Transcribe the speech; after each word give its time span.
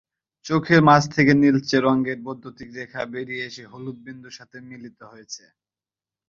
চোখের 0.45 0.81
মাঝ 0.81 1.03
থেকে 1.15 1.31
নীলচে 1.41 1.77
রঙের 1.79 2.19
বৈদ্যুতিক 2.25 2.69
রেখে 2.77 3.01
বেরিয়ে 3.13 3.45
এসে 3.45 3.63
হলুদ 3.71 3.97
বিন্দুর 4.05 4.37
সাথে 4.39 4.57
মিলিত 4.69 4.99
হয়েছিল। 5.03 5.49